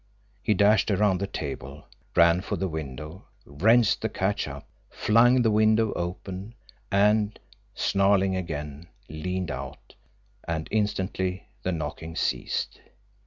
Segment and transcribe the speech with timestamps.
[0.41, 5.51] He dashed around the table, ran for the window, wrenched the catch up, flung the
[5.51, 6.55] window open,
[6.91, 7.37] and,
[7.75, 9.93] snarling again, leaned out
[10.47, 12.79] and instantly the knocking ceased.